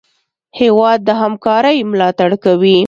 هېواد 0.59 0.99
د 1.07 1.09
همکارۍ 1.21 1.77
ملاتړ 1.91 2.29
کوي. 2.43 2.79